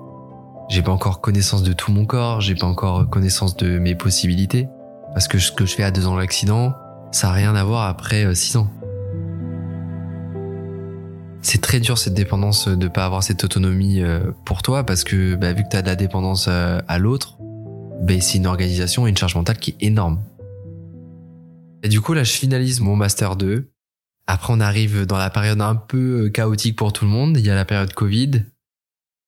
[0.69, 4.67] j'ai pas encore connaissance de tout mon corps, j'ai pas encore connaissance de mes possibilités,
[5.13, 6.73] parce que ce que je fais à deux ans de l'accident,
[7.11, 8.69] ça a rien à voir après euh, six ans.
[11.41, 15.35] C'est très dur cette dépendance de pas avoir cette autonomie euh, pour toi, parce que
[15.35, 17.37] bah, vu que t'as de la dépendance euh, à l'autre,
[18.01, 20.19] bah, c'est une organisation et une charge mentale qui est énorme.
[21.83, 23.71] Et du coup, là, je finalise mon master 2.
[24.27, 27.37] Après, on arrive dans la période un peu euh, chaotique pour tout le monde.
[27.37, 28.43] Il y a la période Covid.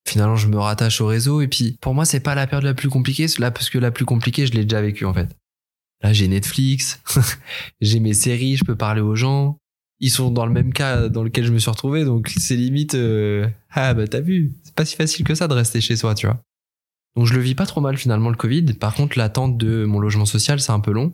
[0.06, 1.40] Finalement, je me rattache au réseau.
[1.40, 3.26] Et puis, pour moi, c'est pas la période la plus compliquée.
[3.38, 5.34] Là, parce que la plus compliquée, je l'ai déjà vécue, en fait.
[6.02, 7.00] Là, j'ai Netflix.
[7.80, 8.56] j'ai mes séries.
[8.56, 9.58] Je peux parler aux gens.
[10.00, 12.04] Ils sont dans le même cas dans lequel je me suis retrouvé.
[12.04, 14.52] Donc, c'est limite, euh, ah, bah, t'as vu.
[14.64, 16.42] C'est pas si facile que ça de rester chez soi, tu vois.
[17.16, 18.74] Donc, je le vis pas trop mal, finalement, le Covid.
[18.74, 21.12] Par contre, l'attente de mon logement social, c'est un peu long.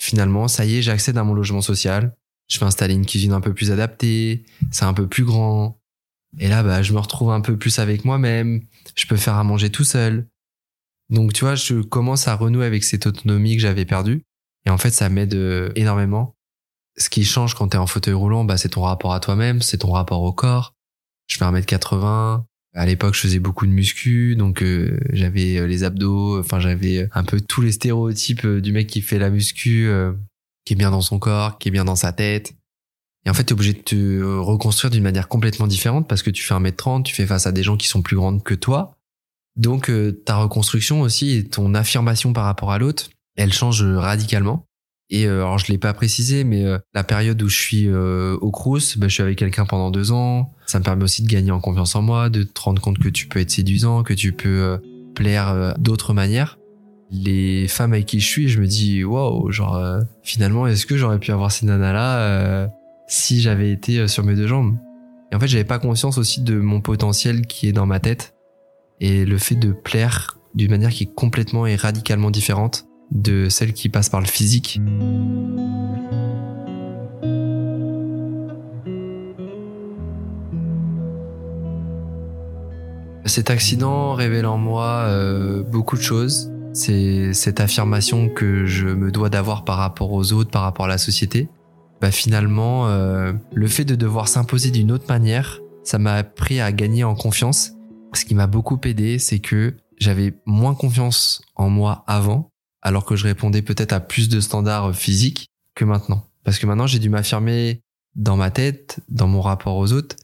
[0.00, 2.14] Finalement, ça y est, j'accède à mon logement social
[2.52, 5.80] je vais installer une cuisine un peu plus adaptée, c'est un peu plus grand.
[6.38, 8.62] Et là, bah, je me retrouve un peu plus avec moi-même.
[8.94, 10.28] Je peux faire à manger tout seul.
[11.08, 14.22] Donc, tu vois, je commence à renouer avec cette autonomie que j'avais perdue.
[14.66, 16.36] Et en fait, ça m'aide euh, énormément.
[16.98, 19.78] Ce qui change quand t'es en fauteuil roulant, bah, c'est ton rapport à toi-même, c'est
[19.78, 20.74] ton rapport au corps.
[21.28, 22.44] Je fais 1m80.
[22.74, 27.08] À l'époque, je faisais beaucoup de muscu, donc euh, j'avais euh, les abdos, enfin j'avais
[27.12, 29.90] un peu tous les stéréotypes du mec qui fait la muscu
[30.64, 32.54] qui est bien dans son corps, qui est bien dans sa tête.
[33.24, 36.42] Et en fait, t'es obligé de te reconstruire d'une manière complètement différente parce que tu
[36.42, 38.96] fais 1m30, tu fais face à des gens qui sont plus grandes que toi.
[39.56, 44.66] Donc, euh, ta reconstruction aussi et ton affirmation par rapport à l'autre, elle change radicalement.
[45.10, 48.50] Et euh, alors, je l'ai pas précisé, mais euh, la période où je suis au
[48.50, 50.52] Crous, bah, je suis avec quelqu'un pendant deux ans.
[50.66, 53.08] Ça me permet aussi de gagner en confiance en moi, de te rendre compte que
[53.08, 54.80] tu peux être séduisant, que tu peux
[55.14, 56.58] plaire d'autres manières
[57.12, 60.96] les femmes avec qui je suis, je me dis waouh, genre euh, finalement est-ce que
[60.96, 62.66] j'aurais pu avoir ces nanas là euh,
[63.06, 64.76] si j'avais été euh, sur mes deux jambes?
[65.30, 68.34] Et en fait, j'avais pas conscience aussi de mon potentiel qui est dans ma tête
[69.00, 73.74] et le fait de plaire d'une manière qui est complètement et radicalement différente de celle
[73.74, 74.80] qui passe par le physique.
[83.24, 85.08] Cet accident révèle en moi
[85.70, 90.50] beaucoup de choses c'est cette affirmation que je me dois d'avoir par rapport aux autres,
[90.50, 91.48] par rapport à la société.
[92.00, 96.72] Bah finalement, euh, le fait de devoir s'imposer d'une autre manière, ça m'a appris à
[96.72, 97.72] gagner en confiance.
[98.14, 102.50] Ce qui m'a beaucoup aidé, c'est que j'avais moins confiance en moi avant,
[102.82, 106.26] alors que je répondais peut-être à plus de standards physiques que maintenant.
[106.44, 107.82] Parce que maintenant, j'ai dû m'affirmer
[108.16, 110.16] dans ma tête, dans mon rapport aux autres.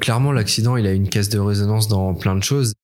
[0.00, 2.74] Clairement, l'accident, il a une caisse de résonance dans plein de choses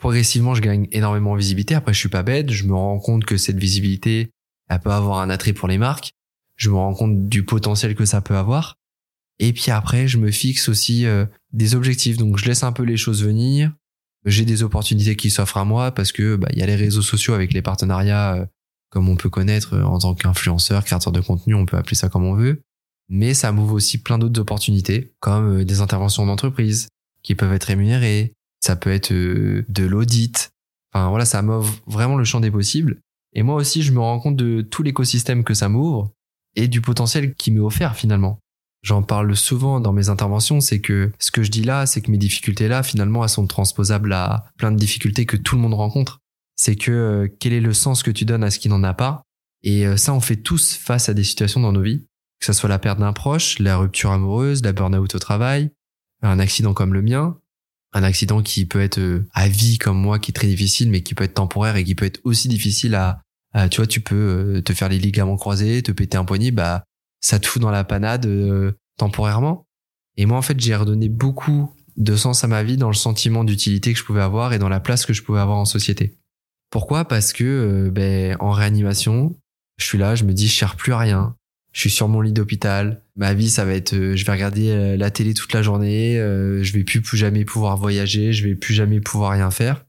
[0.00, 1.76] progressivement, je gagne énormément en visibilité.
[1.76, 2.50] Après, je suis pas bête.
[2.50, 4.32] Je me rends compte que cette visibilité,
[4.68, 6.12] elle peut avoir un attrait pour les marques.
[6.56, 8.76] Je me rends compte du potentiel que ça peut avoir.
[9.38, 12.16] Et puis après, je me fixe aussi euh, des objectifs.
[12.16, 13.72] Donc, je laisse un peu les choses venir.
[14.26, 17.02] J'ai des opportunités qui s'offrent à moi parce que bah, il y a les réseaux
[17.02, 18.46] sociaux avec les partenariats, euh,
[18.90, 22.08] comme on peut connaître euh, en tant qu'influenceur, créateur de contenu, on peut appeler ça
[22.08, 22.62] comme on veut.
[23.08, 26.88] Mais ça m'ouvre aussi plein d'autres opportunités, comme des interventions d'entreprise
[27.22, 30.50] qui peuvent être rémunérées, ça peut être euh, de l'audit.
[30.92, 32.98] Enfin voilà, ça m'ouvre vraiment le champ des possibles.
[33.32, 36.10] Et moi aussi, je me rends compte de tout l'écosystème que ça m'ouvre
[36.56, 38.38] et du potentiel qui m'est offert finalement.
[38.82, 42.10] J'en parle souvent dans mes interventions, c'est que ce que je dis là, c'est que
[42.10, 45.74] mes difficultés là, finalement, elles sont transposables à plein de difficultés que tout le monde
[45.74, 46.18] rencontre.
[46.56, 48.94] C'est que euh, quel est le sens que tu donnes à ce qui n'en a
[48.94, 49.22] pas?
[49.62, 52.06] Et euh, ça, on fait tous face à des situations dans nos vies,
[52.40, 55.70] que ce soit la perte d'un proche, la rupture amoureuse, la burn-out au travail,
[56.22, 57.38] un accident comme le mien,
[57.92, 61.02] Un accident qui peut être euh, à vie comme moi, qui est très difficile, mais
[61.02, 63.22] qui peut être temporaire et qui peut être aussi difficile à,
[63.68, 66.84] tu vois, tu peux euh, te faire les ligaments croisés, te péter un poignet, bah
[67.20, 69.66] ça te fout dans la panade euh, temporairement.
[70.16, 73.42] Et moi, en fait, j'ai redonné beaucoup de sens à ma vie dans le sentiment
[73.42, 76.16] d'utilité que je pouvais avoir et dans la place que je pouvais avoir en société.
[76.70, 77.04] Pourquoi?
[77.04, 79.36] Parce que ben, en réanimation,
[79.78, 81.34] je suis là, je me dis, je cherche plus à rien.
[81.72, 83.02] Je suis sur mon lit d'hôpital.
[83.20, 86.18] Ma vie, ça va être, euh, je vais regarder euh, la télé toute la journée.
[86.18, 88.32] Euh, je vais plus, plus jamais pouvoir voyager.
[88.32, 89.84] Je vais plus jamais pouvoir rien faire.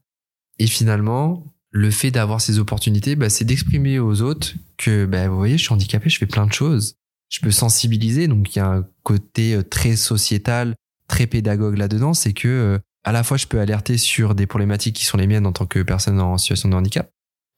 [0.58, 5.38] Et finalement, le fait d'avoir ces opportunités, bah, c'est d'exprimer aux autres que, bah, vous
[5.38, 6.96] voyez, je suis handicapé, je fais plein de choses.
[7.30, 8.28] Je peux sensibiliser.
[8.28, 10.74] Donc, il y a un côté très sociétal,
[11.08, 12.12] très pédagogue là-dedans.
[12.12, 15.46] C'est que, à la fois, je peux alerter sur des problématiques qui sont les miennes
[15.46, 17.10] en tant que personne en situation de handicap,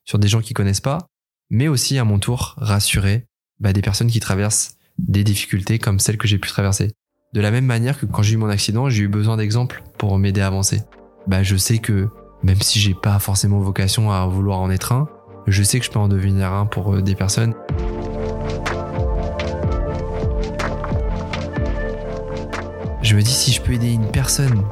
[0.04, 1.08] sur des gens qui connaissent pas,
[1.50, 3.26] mais aussi à mon tour rassurer
[3.58, 6.92] bah, des personnes qui traversent des difficultés comme celles que j'ai pu traverser.
[7.32, 10.18] De la même manière que quand j'ai eu mon accident, j'ai eu besoin d'exemples pour
[10.18, 10.82] m'aider à avancer.
[11.26, 12.08] Bah, je sais que
[12.42, 15.08] même si j'ai pas forcément vocation à vouloir en être un,
[15.46, 17.54] je sais que je peux en devenir un pour euh, des personnes.
[23.02, 24.62] Je me dis si je peux aider une personne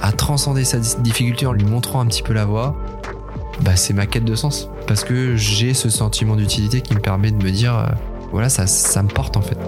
[0.00, 2.76] à transcender sa difficulté en lui montrant un petit peu la voie,
[3.62, 4.68] bah c'est ma quête de sens.
[4.86, 7.86] Parce que j'ai ce sentiment d'utilité qui me permet de me dire, euh,
[8.30, 9.58] voilà, ça, ça me porte en fait.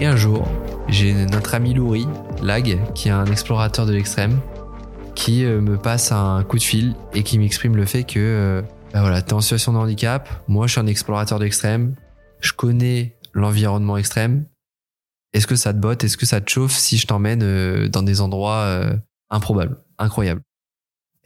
[0.00, 0.46] Et un jour,
[0.88, 2.06] j'ai notre ami Louri,
[2.40, 4.40] Lag, qui est un explorateur de l'extrême,
[5.14, 9.00] qui euh, me passe un coup de fil et qui m'exprime le fait que, bah
[9.00, 11.96] voilà, t'es en situation de handicap, moi je suis un explorateur de l'extrême,
[12.40, 14.46] je connais l'environnement extrême,
[15.32, 16.04] est-ce que ça te botte?
[16.04, 18.82] Est-ce que ça te chauffe si je t'emmène euh, dans des endroits
[19.30, 20.42] improbables, incroyables?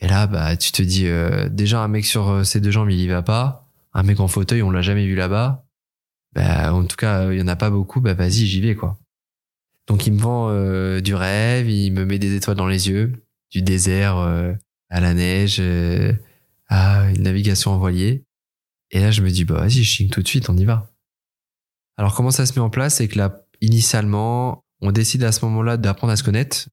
[0.02, 2.98] Et là, bah, tu te dis, euh, déjà un mec sur ses deux jambes, il
[2.98, 3.70] y va pas.
[3.94, 5.64] Un mec en fauteuil, on l'a jamais vu là-bas.
[6.34, 8.00] Bah, en tout cas, il y en a pas beaucoup.
[8.00, 8.98] Bah, vas-y, j'y vais, quoi.
[9.86, 13.12] Donc, il me vend du rêve, il me met des étoiles dans les yeux,
[13.50, 15.62] du désert à la neige,
[16.68, 18.24] à une navigation en voilier.
[18.90, 20.90] Et là, je me dis, bah, vas-y, je tout de suite, on y va.
[21.96, 22.96] Alors, comment ça se met en place?
[22.96, 26.68] C'est que la initialement, on décide à ce moment-là d'apprendre à se connaître.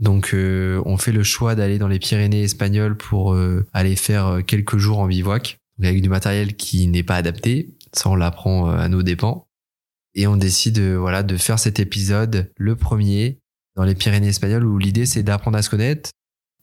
[0.00, 4.26] Donc, euh, on fait le choix d'aller dans les Pyrénées espagnoles pour euh, aller faire
[4.26, 7.76] euh, quelques jours en bivouac, avec du matériel qui n'est pas adapté.
[7.92, 9.46] Ça, on l'apprend à nos dépens.
[10.14, 13.38] Et on décide, voilà, de faire cet épisode, le premier,
[13.76, 16.10] dans les Pyrénées espagnoles, où l'idée c'est d'apprendre à se connaître,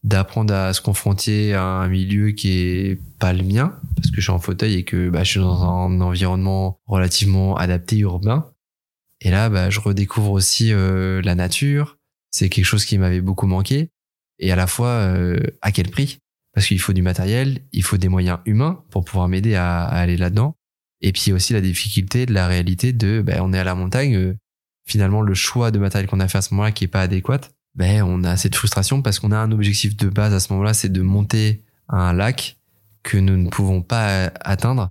[0.04, 4.22] d'apprendre à se confronter à un milieu qui est pas le mien, parce que je
[4.22, 8.52] suis en fauteuil et que bah, je suis dans un environnement relativement adapté urbain.
[9.20, 11.98] Et là, bah, je redécouvre aussi euh, la nature.
[12.32, 13.90] C'est quelque chose qui m'avait beaucoup manqué.
[14.40, 16.20] Et à la fois, euh, à quel prix?
[16.54, 20.18] Parce qu'il faut du matériel, il faut des moyens humains pour pouvoir m'aider à, aller
[20.18, 20.56] là-dedans.
[21.02, 24.16] Et puis aussi la difficulté de la réalité de, bah, on est à la montagne.
[24.16, 24.38] Euh,
[24.86, 27.42] finalement, le choix de matériel qu'on a fait à ce moment-là qui est pas adéquat,
[27.76, 30.74] ben on a cette frustration parce qu'on a un objectif de base à ce moment-là,
[30.74, 32.58] c'est de monter un lac
[33.04, 34.90] que nous ne pouvons pas atteindre.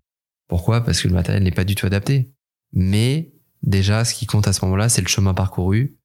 [0.48, 0.82] Pourquoi?
[0.82, 2.32] Parce que le matériel n'est pas du tout adapté.
[2.72, 5.98] Mais Déjà, ce qui compte à ce moment-là, c'est le chemin parcouru.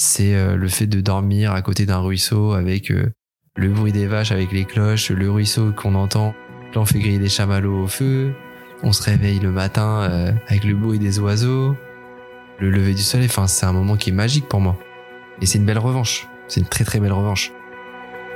[0.00, 3.10] C'est euh, le fait de dormir à côté d'un ruisseau avec euh,
[3.56, 6.36] le bruit des vaches avec les cloches, le ruisseau qu'on entend.
[6.72, 8.32] Là, on fait griller des chamallows au feu.
[8.84, 11.74] On se réveille le matin euh, avec le bruit des oiseaux,
[12.60, 13.26] le lever du soleil.
[13.26, 14.78] Enfin, c'est un moment qui est magique pour moi.
[15.42, 16.28] Et c'est une belle revanche.
[16.46, 17.50] C'est une très très belle revanche.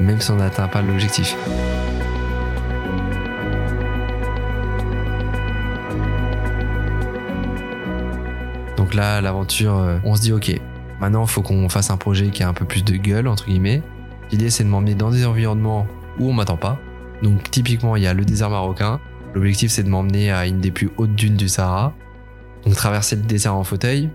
[0.01, 1.37] Même si on n'atteint pas l'objectif.
[8.77, 10.61] Donc là, l'aventure, on se dit ok,
[11.03, 13.47] maintenant il faut qu'on fasse un projet qui a un peu plus de gueule entre
[13.47, 13.83] guillemets.
[14.31, 15.87] L'idée c'est de m'emmener dans des environnements
[16.19, 16.79] où on m'attend pas.
[17.23, 19.01] Donc typiquement il y a le désert marocain.
[19.35, 21.93] L'objectif c'est de m'emmener à une des plus hautes dunes du Sahara.
[22.65, 24.09] Donc traverser le désert en fauteuil,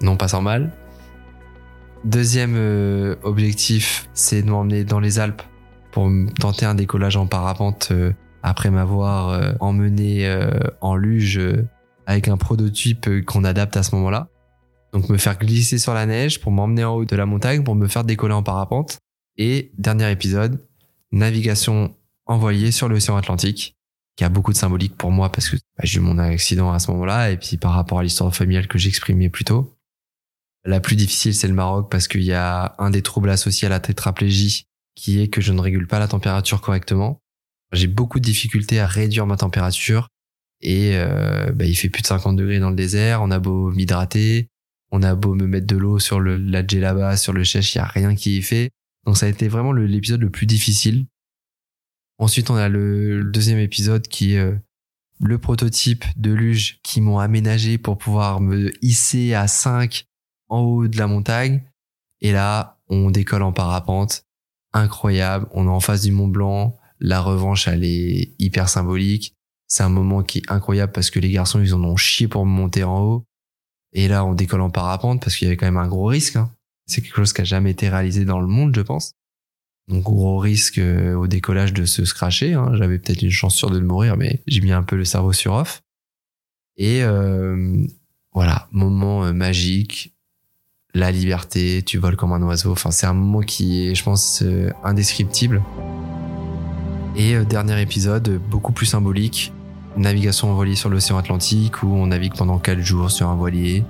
[0.00, 0.70] non pas sans mal.
[2.04, 5.42] Deuxième euh, objectif c'est de m'emmener dans les Alpes
[5.92, 6.08] pour
[6.40, 10.32] tenter un décollage en parapente euh, après m'avoir emmené
[10.80, 11.40] en luge
[12.08, 14.28] avec un prototype euh, qu'on adapte à ce moment-là.
[14.92, 17.74] Donc me faire glisser sur la neige pour m'emmener en haut de la montagne pour
[17.74, 18.98] me faire décoller en parapente.
[19.36, 20.60] Et dernier épisode,
[21.12, 21.94] navigation
[22.26, 23.76] envoyée sur l'océan Atlantique,
[24.16, 26.78] qui a beaucoup de symbolique pour moi parce que bah, j'ai eu mon accident à
[26.78, 29.74] ce moment-là et puis par rapport à l'histoire familiale que j'exprimais plus tôt.
[30.64, 33.70] La plus difficile, c'est le Maroc parce qu'il y a un des troubles associés à
[33.70, 37.20] la tétraplégie qui est que je ne régule pas la température correctement.
[37.72, 40.08] J'ai beaucoup de difficultés à réduire ma température
[40.60, 43.22] et euh, bah, il fait plus de 50 degrés dans le désert.
[43.22, 44.48] On a beau m'hydrater,
[44.90, 47.78] on a beau me mettre de l'eau sur le la là-bas, sur le chèche, il
[47.78, 48.70] y a rien qui est fait.
[49.04, 51.06] Donc ça a été vraiment l'épisode le, plus difficile.
[52.18, 54.56] Ensuite, on a le, deuxième épisode qui est euh,
[55.20, 60.04] le prototype de luge qui m'ont aménagé pour pouvoir me hisser à 5
[60.48, 61.62] en haut de la montagne.
[62.20, 64.24] Et là, on décolle en parapente.
[64.72, 65.46] Incroyable.
[65.52, 66.76] On est en face du Mont Blanc.
[67.00, 69.34] La revanche, elle est hyper symbolique.
[69.66, 72.44] C'est un moment qui est incroyable parce que les garçons, ils en ont chié pour
[72.44, 73.27] me monter en haut.
[73.92, 76.36] Et là, on décolle en parapente parce qu'il y avait quand même un gros risque.
[76.36, 76.50] Hein.
[76.86, 79.12] C'est quelque chose qui a jamais été réalisé dans le monde, je pense.
[79.88, 82.54] Donc gros risque euh, au décollage de se scratcher.
[82.54, 82.72] Hein.
[82.74, 85.54] J'avais peut-être une chance sûre de mourir, mais j'ai mis un peu le cerveau sur
[85.54, 85.82] off.
[86.76, 87.84] Et euh,
[88.32, 90.14] voilà, moment euh, magique,
[90.94, 92.72] la liberté, tu voles comme un oiseau.
[92.72, 94.42] Enfin, c'est un moment qui est, je pense,
[94.84, 95.62] indescriptible.
[97.16, 99.52] Et dernier épisode, beaucoup plus symbolique,
[99.98, 103.84] navigation en voilier sur l'océan Atlantique, où on navigue pendant quatre jours sur un voilier,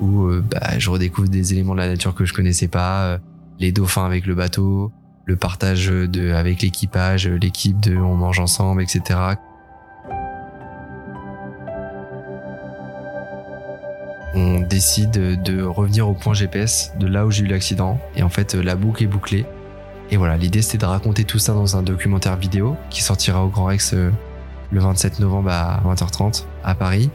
[0.00, 3.18] où bah, je redécouvre des éléments de la nature que je connaissais pas,
[3.58, 4.92] les dauphins avec le bateau,
[5.24, 9.18] le partage de, avec l'équipage, l'équipe de on mange ensemble, etc.
[14.34, 17.98] On décide de revenir au point GPS de là où j'ai eu l'accident.
[18.14, 19.46] Et en fait, la boucle est bouclée.
[20.10, 23.48] Et voilà, l'idée c'était de raconter tout ça dans un documentaire vidéo qui sortira au
[23.48, 24.10] Grand Rex euh,
[24.70, 27.10] le 27 novembre à 20h30 à Paris.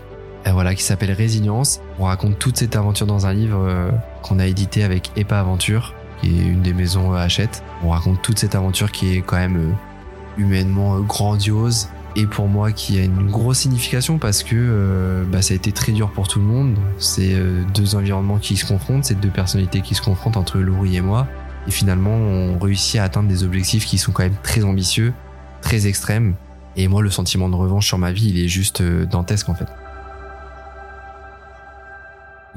[0.45, 1.81] Et voilà, qui s'appelle Résilience.
[1.99, 3.91] On raconte toute cette aventure dans un livre euh,
[4.23, 7.63] qu'on a édité avec EPA Aventure qui est une des maisons Hachette.
[7.83, 12.47] On raconte toute cette aventure qui est quand même euh, humainement euh, grandiose et pour
[12.47, 16.09] moi qui a une grosse signification parce que euh, bah, ça a été très dur
[16.11, 16.75] pour tout le monde.
[16.97, 17.35] C'est
[17.73, 21.27] deux environnements qui se confrontent, c'est deux personnalités qui se confrontent entre Laurie et moi.
[21.67, 25.13] Et finalement, on réussit à atteindre des objectifs qui sont quand même très ambitieux,
[25.61, 26.33] très extrêmes.
[26.75, 29.67] Et moi, le sentiment de revanche sur ma vie, il est juste dantesque en fait.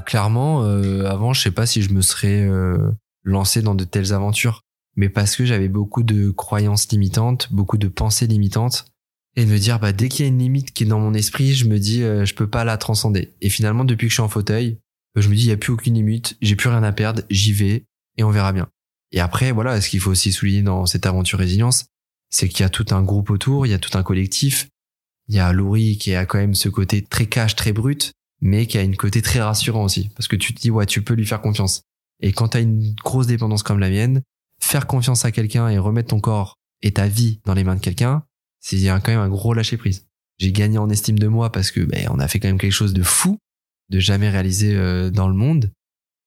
[0.06, 0.62] Clairement,
[1.06, 2.48] avant, je sais pas si je me serais
[3.24, 4.62] lancer dans de telles aventures,
[4.96, 8.86] mais parce que j'avais beaucoup de croyances limitantes, beaucoup de pensées limitantes,
[9.36, 11.14] et de me dire bah dès qu'il y a une limite qui est dans mon
[11.14, 13.34] esprit, je me dis euh, je peux pas la transcender.
[13.40, 14.78] Et finalement depuis que je suis en fauteuil,
[15.16, 17.22] euh, je me dis il y a plus aucune limite, j'ai plus rien à perdre,
[17.30, 17.84] j'y vais
[18.16, 18.68] et on verra bien.
[19.10, 21.86] Et après voilà, ce qu'il faut aussi souligner dans cette aventure résilience,
[22.34, 24.68] c'est qu'il y a tout un groupe autour, il y a tout un collectif.
[25.28, 28.66] Il y a Laurie qui a quand même ce côté très cash, très brut, mais
[28.66, 31.14] qui a une côté très rassurant aussi parce que tu te dis ouais, tu peux
[31.14, 31.82] lui faire confiance.
[32.20, 34.20] Et quand tu as une grosse dépendance comme la mienne,
[34.60, 37.80] faire confiance à quelqu'un et remettre ton corps et ta vie dans les mains de
[37.80, 38.24] quelqu'un,
[38.58, 40.06] c'est quand même un gros lâcher prise.
[40.38, 42.72] J'ai gagné en estime de moi parce que ben, on a fait quand même quelque
[42.72, 43.38] chose de fou,
[43.90, 45.70] de jamais réalisé euh, dans le monde.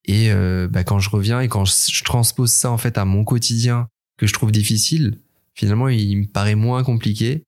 [0.06, 3.26] Et euh, bah, quand je reviens et quand je, transpose ça en fait à mon
[3.26, 5.20] quotidien que je trouve difficile,
[5.58, 7.44] finalement il me paraît moins compliqué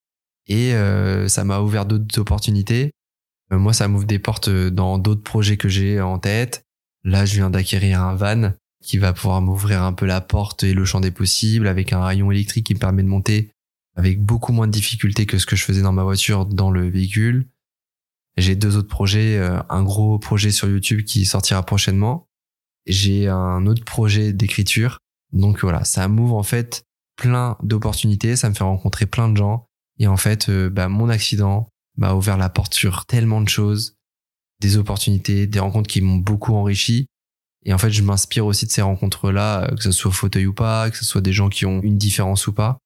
[0.48, 2.92] et euh, ça m'a ouvert d'autres opportunités.
[3.52, 6.64] moi, ça m'ouvre des portes dans d'autres projets que j'ai en tête.
[7.04, 10.74] Là, je viens d'acquérir un van qui va pouvoir m'ouvrir un peu la porte et
[10.74, 13.52] le champ des possibles avec un rayon électrique qui me permet de monter
[13.96, 16.90] avec beaucoup moins de difficultés que ce que je faisais dans ma voiture dans le
[16.90, 17.48] véhicule.
[18.38, 22.28] J'ai deux autres projets, euh, un gros projet sur YouTube qui sortira prochainement.
[22.86, 25.00] J'ai un autre projet d'écriture.
[25.34, 26.84] Donc voilà, ça m'ouvre en fait
[27.20, 29.66] plein d'opportunités, ça me fait rencontrer plein de gens.
[30.00, 33.96] Et en fait, euh, bah, mon accident m'a ouvert la porte sur tellement de choses
[34.62, 37.08] des opportunités, des rencontres qui m'ont beaucoup enrichi.
[37.66, 40.54] Et en fait, je m'inspire aussi de ces rencontres-là, euh, que ce soit fauteuil ou
[40.54, 42.78] pas, que ce soit des gens qui ont une différence ou pas.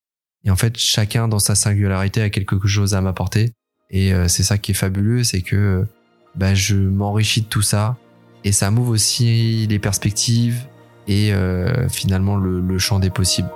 [0.43, 3.53] Et en fait, chacun dans sa singularité a quelque chose à m'apporter.
[3.91, 5.85] Et euh, c'est ça qui est fabuleux, c'est que
[6.33, 7.97] bah, je m'enrichis de tout ça.
[8.43, 10.65] Et ça m'ouvre aussi les perspectives
[11.07, 11.33] et
[11.89, 13.49] finalement le, le champ des possibles.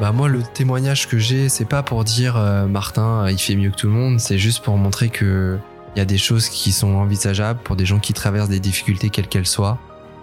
[0.00, 3.70] Bah moi le témoignage que j'ai c'est pas pour dire euh, Martin il fait mieux
[3.70, 5.58] que tout le monde, c'est juste pour montrer que
[5.94, 9.10] il y a des choses qui sont envisageables pour des gens qui traversent des difficultés
[9.10, 9.78] quelles qu'elles soient,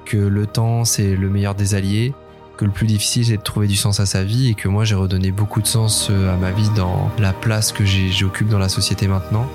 [0.05, 2.13] que le temps c'est le meilleur des alliés,
[2.57, 4.49] que le plus difficile c'est de trouver du sens à sa vie.
[4.49, 7.71] Et que moi j'ai redonné beaucoup de sens euh, à ma vie dans la place
[7.71, 9.47] que j'occupe dans la société maintenant.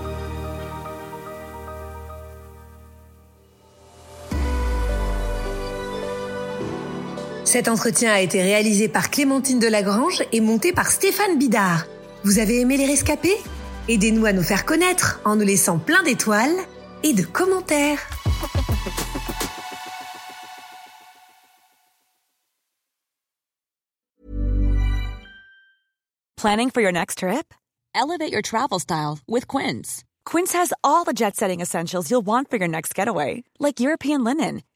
[7.46, 11.86] Cet entretien a été réalisé par Clémentine Delagrange et monté par Stéphane Bidard.
[12.24, 13.36] Vous avez aimé les rescapés?
[13.88, 16.56] Aidez-nous à nous faire connaître en nous laissant plein d'étoiles
[17.04, 18.00] et de commentaires.
[26.36, 27.54] Planning for your next trip?
[27.94, 30.02] Elevate your travel style with Quince.
[30.24, 34.24] Quince has all the jet setting essentials you'll want for your next getaway, like European
[34.24, 34.62] linen